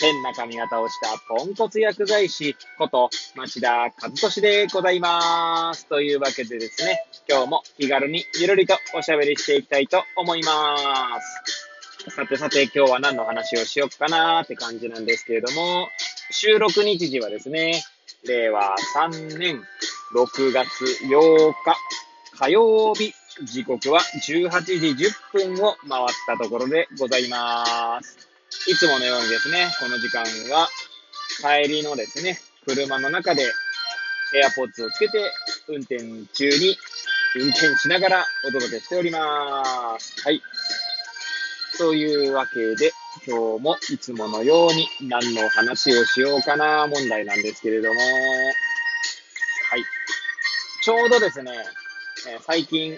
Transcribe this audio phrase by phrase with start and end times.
[0.00, 5.86] 変な髪型をしたポンコツ薬剤師こと町田和俊でございます。
[5.86, 12.16] というわけでですね、今日も気軽にゆるりとおしゃべりしていきたいと思います。
[12.16, 15.86] さてさて今日は何の話をしよっかなーって感じなんですけれども、
[16.30, 17.82] 収録日時はですね、
[18.24, 19.62] 令和3年
[20.14, 20.66] 6月
[21.04, 21.76] 8日
[22.38, 23.12] 火曜日、
[23.44, 28.29] 時刻は18時10分を回ったところでございます。
[28.66, 30.68] いつものようにですね、この時間は
[31.40, 33.42] 帰りのですね、車の中で
[34.34, 35.32] AirPods をつけて
[35.68, 35.98] 運転
[36.34, 36.76] 中に
[37.36, 40.20] 運転しながらお届けしております。
[40.22, 40.42] はい。
[41.78, 42.92] というわけで、
[43.26, 49.84] 今日もいつものように何の話をしようかな問題なんですけれども、はい。
[50.84, 51.52] ちょうどですね、
[52.28, 52.96] え最近、ま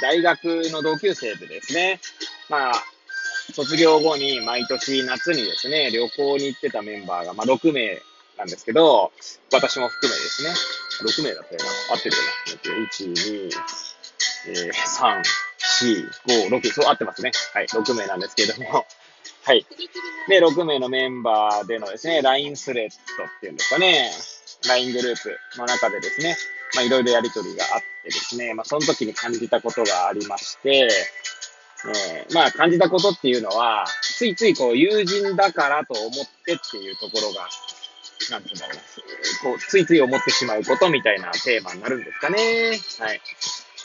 [0.00, 2.00] 大学の同級生でですね、
[2.48, 2.93] まあ、
[3.54, 8.02] 卒業後に毎年夏にですね、旅行に行ってたメンバーが、まあ、6名
[8.36, 9.12] なんですけど、
[9.52, 10.50] 私も含めですね、
[11.08, 11.94] 6名だったよな。
[11.94, 12.22] 合ってるよ
[12.80, 12.86] な。
[12.90, 13.50] 1、2、
[14.48, 15.22] えー、3、
[16.28, 17.30] 4、5、6、そう合ってますね。
[17.52, 18.86] はい、6名なんですけれども、
[19.44, 19.64] はい。
[20.28, 24.10] で、6名のメンバーでのですね、LINE スレッドっていうんですかね、
[24.66, 26.36] LINE グループの中でですね、
[26.74, 30.88] まあ、いろいろやりとりがあってですね、まあ、その時に感じたことがありまして、
[31.86, 36.10] えーまあ感じたことっていうのは、ついついこう友人だからと思っ
[36.44, 37.48] てっていうところが、
[38.30, 38.76] なんていうんだろう、
[39.42, 42.78] こう、ついつい思ってしまうことみたいなテーマになるんですかね。
[43.00, 43.20] はい。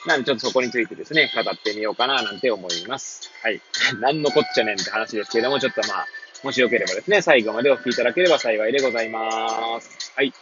[0.05, 3.29] なんでちょっとそこについてですね、語ってみようかななんて思います。
[3.43, 3.61] はい。
[3.99, 6.07] なんのこっちゃねんって話ですけども、ちょっとまあ、
[6.43, 10.13] もしよければですね、最後までお聞きいただければ幸いでございます。
[10.15, 10.33] はい。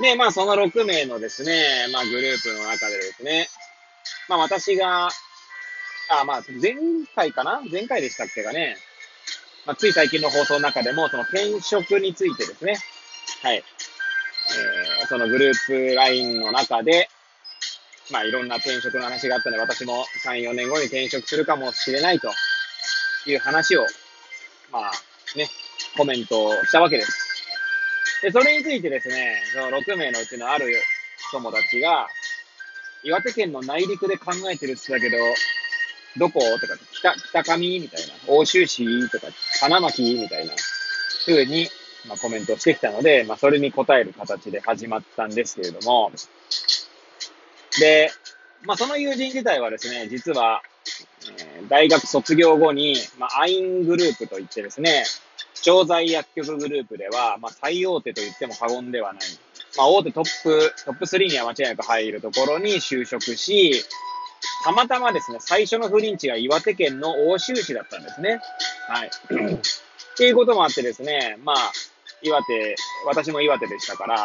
[0.00, 3.48] で、まあその6名のですね、まあグループの中でですね、
[4.28, 5.10] まあ私が、
[6.08, 6.74] あ、まあ、前
[7.14, 7.60] 回かな？
[7.70, 8.76] 前回でしたっけかね？
[9.66, 12.76] まあ、つい最近の放送の中でも、その転職についてですね。
[13.42, 13.56] はい。
[13.56, 17.08] えー、そのグループ LINE の中で、
[18.10, 22.30] まあ、いろんな転職の話があったので、私も3、4年後に転職するかもしれないと
[23.26, 23.84] いう話を、
[24.72, 24.90] まあ、
[25.36, 25.48] ね、
[25.96, 27.28] コメントをしたわけです。
[28.22, 30.66] で、それについてですね、その6名のうちのある
[31.30, 32.08] 友達が、
[33.04, 35.16] 岩手県の内陸で考えてるって言ったけど、
[36.16, 36.40] どこ？
[36.40, 39.08] とか、北、北上みたいな、欧州市？
[39.10, 39.26] とか、
[39.60, 40.02] 花巻？
[40.14, 40.54] みたいな、
[41.26, 41.68] 風に、
[42.08, 46.10] まあ、コメントしてきたので、まあ、それに答える形で始まったんですけれども、
[47.78, 48.10] で、
[48.62, 50.62] まあ、その友人自体はですね、実は、
[51.38, 55.04] えー大学卒業後に、まあ、アイングループといってですね、
[55.62, 59.22] 調剤薬局グループでは、まあ、最大手と言っても過言ではない。
[59.76, 63.84] まあ、大手トップ、トップ3には間違いなく入るところに就職し、
[64.68, 68.38] たまたまですね、最初の不倫地が岩手県の奥州市だったんですね。
[68.86, 69.08] はい。
[69.08, 69.10] っ
[70.16, 71.56] ていうこともあってですね、まあ、
[72.22, 74.16] 岩手、私も岩手でしたから、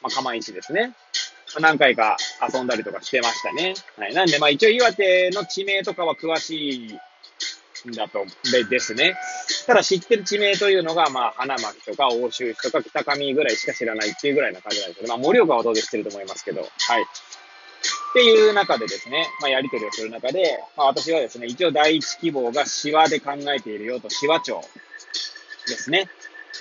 [0.00, 0.94] まあ、釜石ですね。
[1.60, 2.16] 何回か
[2.50, 3.74] 遊んだりとかしてましたね。
[3.98, 4.14] はい。
[4.14, 6.88] なんで、まあ一応岩手の地名とかは詳し
[7.84, 9.14] いんだと、でですね。
[9.66, 16.70] ただ知ってる地名というのが、まあ、花巻とか奥州市とか北上ぐらいしか知らないっていうぐらいな感じなんですけど、まあ、盛岡は当然知ってると思いますけど、はい。
[18.12, 24.60] っていう中でですね、まあ、やりとりをする中で、まあ、私はですね、一応第一希望がシワで考えているよと、シワ町
[25.66, 26.10] ですね。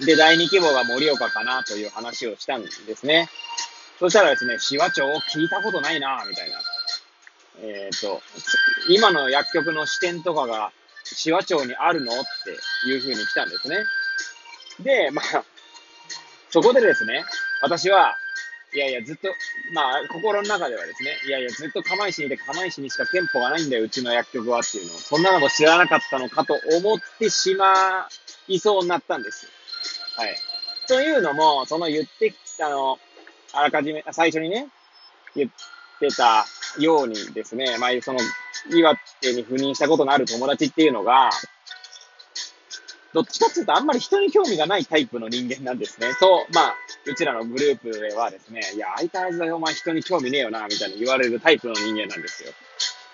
[0.06, 3.30] で、第二希望が盛岡かなという話をしたんですね。
[4.00, 6.62] そしたらですね、シワ町聞いたことないなみたいな。
[7.64, 8.22] えっ、と、
[8.88, 10.72] 今の薬局の支店とかが
[11.04, 12.14] シワ町にあるの？
[12.14, 12.26] っ
[12.84, 13.84] ていう風に来たんですね。
[14.80, 15.44] で、まあ、
[16.50, 17.26] そこでですね、
[17.62, 18.16] 私は、
[18.74, 19.28] いやいや、ずっと、
[19.74, 28.08] まあ、心の中ではですね、いやいや、ずっと釜石にいて釜石にしか店舗がないんだよ、うちの薬局はっていうのを、そんなのも知らなかったのかと思ってしま
[28.48, 29.48] いそうになったんです。
[30.16, 30.36] はい。
[30.88, 32.98] というのも、その言ってきたの、
[33.52, 34.68] あらかじめ、最初にね、
[35.36, 35.52] 言っ
[36.00, 36.46] てた
[36.80, 38.20] ようにですね、まあ、その、
[38.70, 41.30] 岩手に赴任したことのある友達っていうのが、
[43.14, 46.14] どっちかっていうとあんまり人に興味がないタイプの人間なんですね。
[46.20, 46.76] と、まあ、
[47.06, 52.52] うちらのグループではですね、いや、相変わらずだよ、お前人に興味ねえよな、みたいに言われるタイプの人間なんですよ。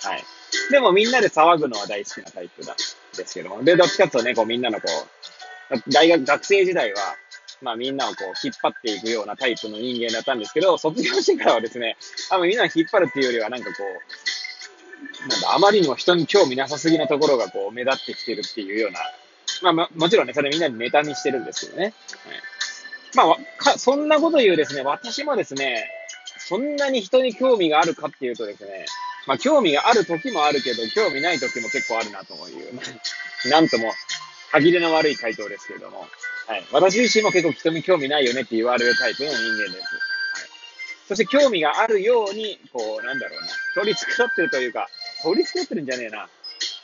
[0.04, 0.24] はい。
[0.72, 3.64] でもみんなで騒ぐのは大好きなタイプなんですけども。
[3.64, 4.88] で、どっちかとね、こうみんなのこ
[5.72, 7.00] う、大学、学生時代は、
[7.62, 11.98] まあみんなをこう引っ張っていくようなタイプの人間だったんですけど、卒業してからはですね、
[12.30, 19.00] あみんな引っ張るっていうよりはなんかこう、なんだ、あまりにも人に興味なさすぎなところがこう目立ってきてるっていうような、
[19.62, 21.84] まあ、まもちろんね、それみんなにネタにしてるんですけどね。
[21.84, 21.94] はい、
[23.16, 25.90] まあか、そんなこと言うですね、私もですね、
[26.38, 28.86] そんなに人に興味があるかっていうとですね、
[29.28, 32.80] まあ、興味がある時もあるけど、興味ない時も結構あるなという、
[33.50, 33.94] なんとも、
[34.52, 36.08] 歯切れの悪い回答ですけれども、
[36.48, 36.66] はい。
[36.72, 39.74] 私自身も結構人に興味ないよねって言われるタイプの人間です。
[39.74, 39.82] はい。
[41.10, 44.88] そして興味があるように、こう、なんだろうな、取り繕ってるというか、
[45.24, 46.30] 取り繕ってるんじゃねえな、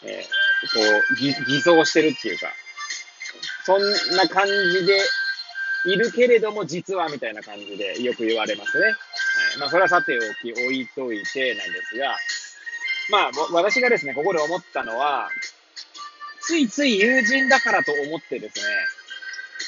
[0.04, 0.82] えー、こ
[1.14, 2.52] う、偽偽装してるっていうか、
[3.66, 5.00] そんな感じで
[5.86, 8.86] いるけれども、実はみたいな感じでよく言われますね。
[8.86, 8.96] はい。
[9.60, 12.16] まあ、それはさておき、置いといてなんですが、
[13.10, 15.28] まあ、私がですね、ここで思ったのは、
[16.42, 18.66] ついつい友人だからと思ってですね、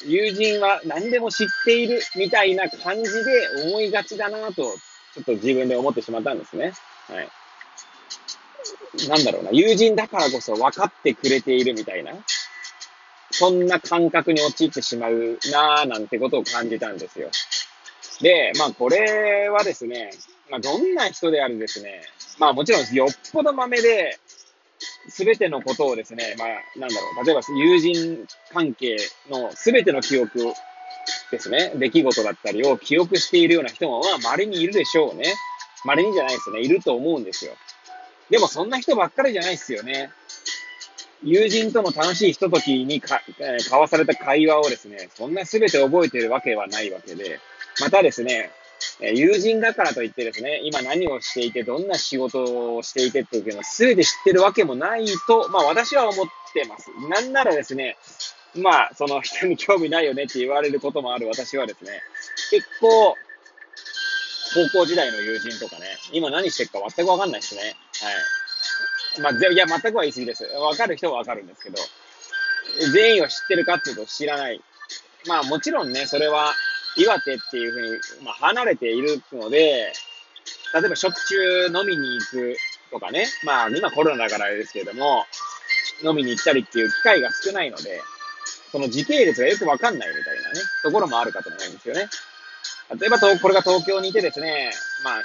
[0.08, 4.76] 友人は何でも知っているみたいな感じで思いがちだなと、
[5.14, 6.74] ちょっと自分で思ってしまったんですね。
[7.08, 7.30] はい。
[9.10, 12.12] なんだろうな、友人だからこそ分かってくれているみたいな、
[13.38, 17.30] そんな感覚に陥ってしまうなぁなんてことを感じたんですよ。
[18.22, 20.12] で、まあこれはですね、
[20.50, 22.02] まあどんな人であるですね、
[22.40, 24.18] まあもちろんよっぽど豆で、
[25.10, 26.48] すべてのことをですね、まあ
[26.80, 28.96] なんだろう、例えば友人関係
[29.30, 30.54] のすべての記憶
[31.32, 35.34] ですね、出来事だったりを記憶しているような人も、まあ稀にいるでしょうね。
[35.84, 37.52] 稀にじゃないですね、いると思うんですよ。
[38.30, 40.10] でもそんな人ばっかりじゃないですよね。
[41.26, 47.40] 友人との楽しいひとときにか、えー、交わされた会話をですね、そんな全て覚えてるわけはないわけで、
[47.82, 48.52] またですね、
[49.02, 56.90] え友人だからといってですね、今何をしていて、どんな仕事をしていてっていうのを全て知ってるわけもないと、まあ私は思ってます。
[57.10, 57.98] なんならですね、
[58.54, 62.02] まあその人に興味ないよねって言われることもある私はですね、
[62.52, 63.16] 結構、
[64.54, 67.62] 高校時代の友人とかね、今何してるか全くわかんないですね。
[67.62, 67.74] はい。
[69.22, 70.44] まあ、いや、全くは言い過ぎです。
[70.46, 71.78] わかる人はわかるんですけど、
[72.94, 74.62] 全員を知ってるかっていうと知らない。
[75.28, 76.54] まあもちろんね、それは
[76.98, 79.92] 岩手っていうふうに、まあ、離れているので、
[80.74, 82.58] 例えば食中飲みに行く
[82.92, 85.26] とかね、まあ今コロナだからあれですけれども、
[86.04, 88.02] 飲みに行ったりっていう機会が少ないので、
[88.72, 92.10] その時系列がよくわかんないみたいなね、ところもあるかと思うんですよね。
[92.94, 94.72] 例えばと、これが東京にいてですね、
[95.04, 95.24] まあ、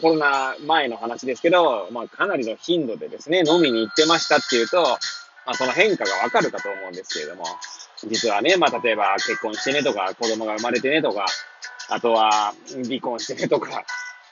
[0.00, 7.44] コロナ前の話ですけど、まあ、かなりの頻度でですね、飲みに行ってましたっていうと、まあ、その変化がわかるかと思うんですけれども、
[8.06, 11.26] 実はね、まあ、例えば結婚してねとか、子供が生まれてねとか、
[11.90, 12.54] あとは
[12.84, 13.84] 離婚してねとか、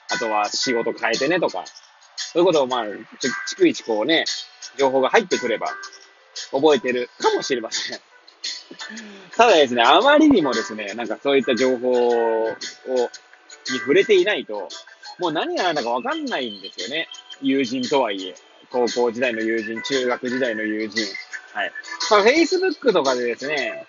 [0.09, 1.63] あとは仕事変えてねとか、
[2.15, 2.85] そういうことをまあ、
[3.19, 4.25] ち逐一こうね、
[4.77, 5.67] 情報が入ってくれば、
[6.51, 7.99] 覚えてるかもしれません。
[9.35, 12.55] ただですね、あまりにもですね、なんかそういった情報を、
[13.69, 14.69] に触れていないと、
[15.19, 17.07] もう何が何だかわかんないんですよね。
[17.41, 18.35] 友人とはいえ。
[18.69, 21.01] 高校時代の友人、中学時代の友人。
[21.53, 21.71] はい。
[22.11, 23.87] まあ、Facebook とかでですね、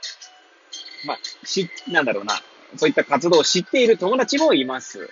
[1.05, 2.41] まあ、し、なんだろうな、
[2.77, 5.11] そういった活動を知っている友達もいます。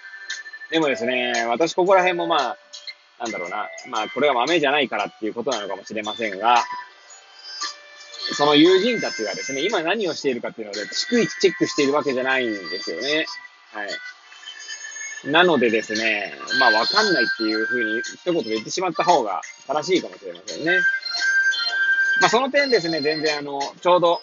[0.70, 2.56] でもですね、私ここら辺もまあ、
[3.18, 6.62] なんだろうな、まあ、これは豆じゃないからっていうことなのかもしれませんが、
[8.36, 13.26] その友人たちがですね、今何をしているかっていうので、逐一チェックしているわけじゃないんですよね。
[13.72, 15.30] はい。
[15.30, 20.78] なのでですね、まあ、わかんないっていうふうに一言で言ってしまった方が正しいかもしれませんね。
[22.20, 24.20] まあ、その点ですね、全然あの、ちょうど、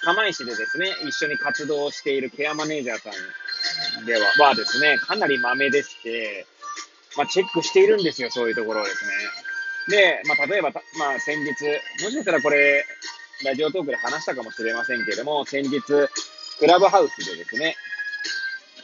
[0.00, 3.10] 釜石でですね、一緒に活動しているケアマネージャーさ
[4.00, 6.46] んでは、はですね、かなり豆でして、
[7.16, 9.12] まあ、チェックしているんですよ、そういうところをですね。
[9.88, 11.50] で、まあ、例えば、まあ、先日、
[12.02, 12.84] もしかしたらこれ、
[13.44, 17.76] ラジオトークで話したかもしれませんけれども、先日、クラブハウスでですね、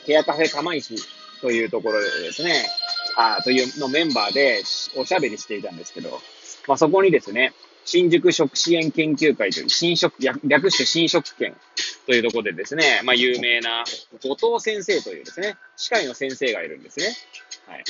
[0.07, 0.97] ケアカフェ釜石
[1.41, 2.67] というところでですね、
[3.17, 4.63] あというのメンバーで
[4.97, 6.21] おしゃべりしていたんですけど、
[6.67, 7.53] まあ、そこにですね、
[7.85, 11.57] 新宿食支援研究会という、新食、略して新食研
[12.07, 13.85] というところでですね、まあ、有名な
[14.23, 17.07] 後藤先生というですね、歯科医の先生がいるんですね。
[17.67, 17.85] はい。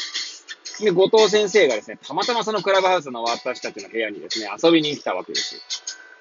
[0.84, 5.60] で、後藤先生がですね、たまたまそのクラブハウスの私たちの部屋にですね、遊びに来たわけです。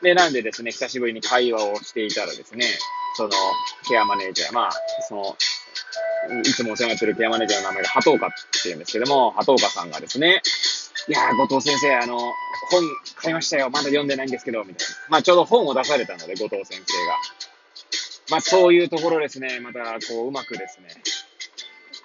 [0.02, 2.66] で、なんでですね、久しぶりに会話をしていたらですね、
[3.16, 3.30] その、
[3.88, 4.72] ケアマネージャー、まあ、
[5.08, 5.38] その、
[6.44, 8.36] いつもお世話になってるケアマネージャーの名前が鳩岡って
[8.66, 10.42] 言うんですけども、鳩岡さんがですね、
[11.08, 12.84] いやー、後藤先生、あの、本
[13.16, 13.70] 買いましたよ。
[13.70, 14.96] まだ読んでないんですけど、みたいな。
[15.10, 17.16] まあ、ちょうど本を出されたので、後藤先生が。
[18.30, 19.62] まあ、そういうところですね。
[19.62, 20.90] また、こう、うまくですね、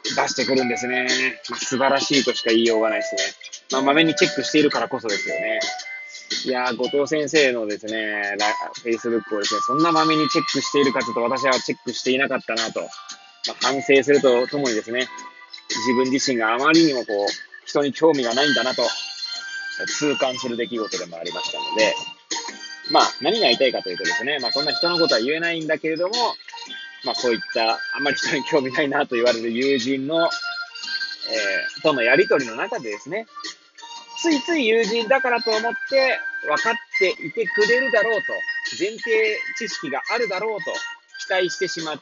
[0.04, 1.08] 出してくるんですね。
[1.50, 3.22] ま、素晴らしいとしか言いようがないですね。
[3.72, 5.60] まあ、まめにチェックしているからこそですよね。
[6.44, 8.36] いやー、後藤先生のですね、
[8.84, 15.06] Facebook をですね、そんなまめにチェックしているかちょっと私はチェックしていなかったなと、まあ、反省するとともにですね、
[15.68, 17.26] 自分自身があまりにもこう、
[17.66, 18.82] 人に興味がないんだなと、
[19.98, 21.94] 痛感する出来事でもありましたので、
[22.90, 26.14] まあ、何が言いたいかというとですね、まあ、そんな人のことは言えないんだけれども、
[27.04, 33.26] まあ、こういった、あんまり人に興味ないなと言われる友人の、えー、とのやりとりの中でですね、
[34.22, 38.32] ついつい友人だからと思って分かっていてくれるだろうと、
[38.78, 40.72] 前提知識があるだろうと
[41.26, 42.00] 期待してしまう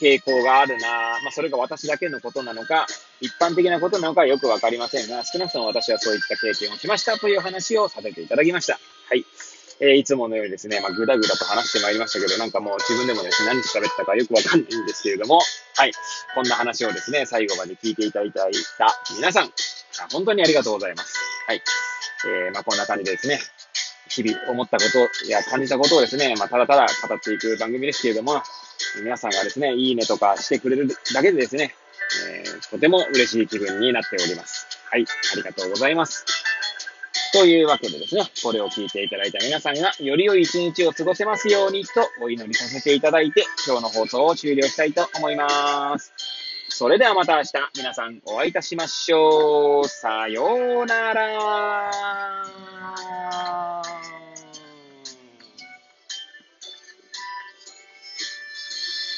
[0.00, 0.88] 傾向があるな
[1.22, 2.86] まあ、それが私だけのことなのか、
[3.20, 8.78] 一般的なことなのかよくわかりませんが、少なくとも私はそういった経験をしましたという話をさせていただきました。
[9.08, 9.24] はい。
[9.80, 15.40] えー、いつものようにですね、まあ、ぐだぐだと話してまいりましたけど、なんかもう自分でもですね、何喋ったかよくわかんないんですけれども、
[15.76, 15.92] はい。
[16.34, 18.48] こんな話をですね、最後まで聞いていただいた
[19.16, 19.50] 皆さん、
[20.10, 21.16] 本当にありがとうございます。
[21.46, 21.62] はい。
[22.26, 23.38] えー、まあ、こんな感じでですね、
[24.08, 28.42] 日々思ったことや感じたことをですね、まあ、ただただ語っていく番組ですけれども、
[29.02, 31.74] 皆さんがですね、いいねとかしてくれるだけでですね、
[32.28, 34.66] えー、とても嬉しい気分になっております。
[34.90, 36.24] はい、ありがとうございます。
[37.32, 46.33] というわけでですね、これを聞いていただいた皆さんがより良い一日を過ごせますようにとお祈りさせていただいて、今日の放送を終了したいと思います。
[46.74, 49.88] それではまた明日、皆さんお会いいたしましょう。
[49.88, 52.73] さようなら。